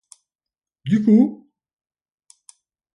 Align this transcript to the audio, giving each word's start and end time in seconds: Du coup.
Du 0.83 1.03
coup. 1.03 1.47